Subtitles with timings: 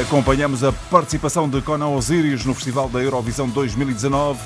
[0.00, 4.38] Acompanhamos a participação de Conan Osiris no Festival da Eurovisão 2019.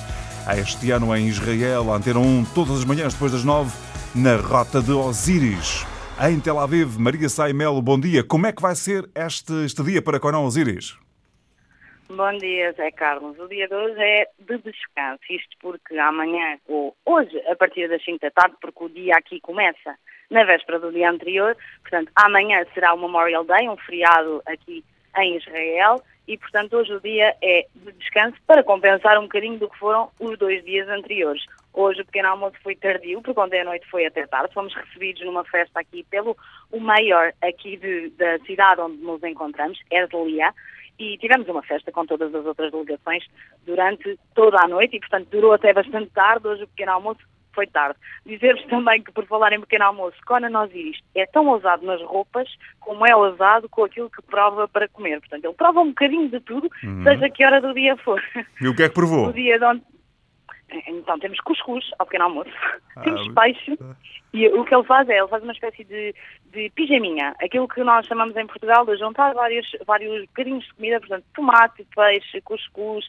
[0.59, 3.71] Este ano em Israel, a Antena 1, todas as manhãs depois das 9,
[4.15, 5.85] na Rota de Osiris.
[6.27, 8.25] Em Tel Aviv, Maria Saimelo, bom dia.
[8.25, 10.97] Como é que vai ser este, este dia para Conan Osiris?
[12.09, 13.39] Bom dia, Zé Carlos.
[13.39, 15.21] O dia de hoje é de descanso.
[15.29, 19.39] Isto porque amanhã, ou hoje, a partir das 5 da tarde, porque o dia aqui
[19.41, 19.97] começa
[20.31, 24.83] na véspera do dia anterior, portanto, amanhã será o Memorial Day, um feriado aqui
[25.19, 29.69] em Israel, e, portanto, hoje o dia é de descanso para compensar um bocadinho do
[29.69, 31.43] que foram os dois dias anteriores.
[31.75, 34.55] Hoje o pequeno almoço foi tardio, porque ontem à noite foi até tarde.
[34.55, 36.37] Fomos recebidos numa festa aqui pelo
[36.71, 40.55] o maior aqui de, da cidade onde nos encontramos, Erdelia,
[40.99, 43.25] e tivemos uma festa com todas as outras delegações
[43.67, 46.47] durante toda a noite e, portanto, durou até bastante tarde.
[46.47, 47.21] Hoje o pequeno almoço
[47.55, 47.99] foi tarde.
[48.25, 52.49] Dizer-vos também que, por falar em pequeno almoço, Conan Osiris é tão ousado nas roupas
[52.81, 55.21] como é ousado com aquilo que prova para comer.
[55.21, 57.03] Portanto, ele prova um bocadinho de tudo, uhum.
[57.05, 58.23] seja que hora do dia for.
[58.61, 59.29] E o que é que provou?
[59.33, 59.83] O dia de onde...
[60.87, 62.51] Então, temos cuscuz ao pequeno almoço,
[62.97, 63.79] ah, temos peixe,
[64.33, 66.15] e o que ele faz é, ele faz uma espécie de,
[66.53, 71.01] de pijaminha, aquilo que nós chamamos em Portugal de juntar vários, vários bocadinhos de comida,
[71.01, 73.07] portanto, tomate, peixe, cuscuz,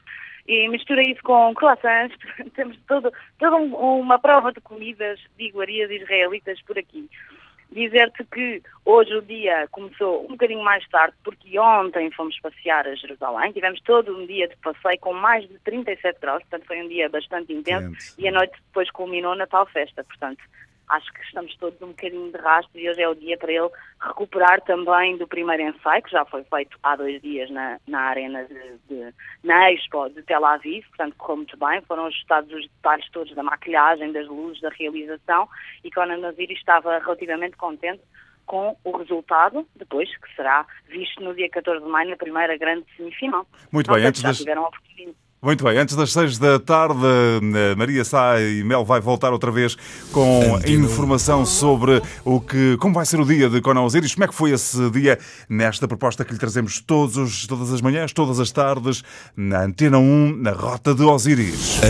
[0.48, 2.18] e mistura isso com croissants,
[2.56, 7.10] temos todo, toda uma prova de comidas de iguarias israelitas por aqui.
[7.74, 12.94] Dizer-te que hoje o dia começou um bocadinho mais tarde, porque ontem fomos passear a
[12.94, 16.88] Jerusalém, tivemos todo um dia de passeio com mais de 37 graus, portanto foi um
[16.88, 20.44] dia bastante intenso, e a noite depois culminou na tal festa, portanto
[20.94, 23.70] acho que estamos todos um bocadinho de rastro e hoje é o dia para ele
[24.00, 28.46] recuperar também do primeiro ensaio, que já foi feito há dois dias na, na arena
[28.46, 29.14] de, de,
[29.44, 33.44] na Expo de Tel Aviv, portanto correu muito bem, foram ajustados os detalhes todos da
[33.44, 35.48] maquilhagem, das luzes, da realização.
[35.84, 38.02] E Conan Naziri estava relativamente contente
[38.46, 42.86] com o resultado, depois, que será visto no dia 14 de maio, na primeira grande
[42.96, 43.48] semifinal.
[43.72, 44.38] Muito Não bem, antes das...
[44.38, 48.86] tiveram a oportunidade muito bem, antes das seis da tarde, eh, Maria Sá e Mel
[48.86, 49.76] vai voltar outra vez
[50.12, 54.28] com informação sobre o que, como vai ser o dia de Conan Osiris, como é
[54.30, 55.20] que foi esse dia
[55.50, 59.04] nesta proposta que lhe trazemos todos, todas as manhãs, todas as tardes,
[59.36, 61.84] na Antena 1, na Rota de Osiris.